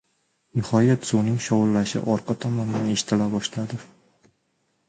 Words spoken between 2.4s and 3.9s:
tomondan eshitila boshladi.